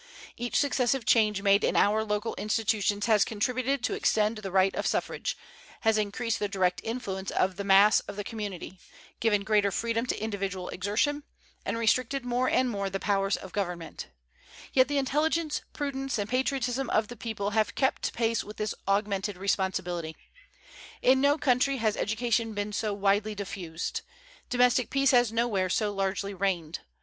[0.35, 4.87] Each successive change made in our local institutions has contributed to extend the right of
[4.87, 5.37] suffrage,
[5.81, 8.79] has increased the direct influence of the mass of the community,
[9.19, 11.21] given greater freedom to individual exertion,
[11.67, 14.07] and restricted more and more the powers of Government;
[14.73, 19.37] yet the intelligence, prudence, and patriotism of the people have kept pace with this augmented
[19.37, 20.17] responsibility.
[21.03, 24.01] In no country has education been so widely diffused.
[24.49, 26.79] Domestic peace has nowhere so largely reigned.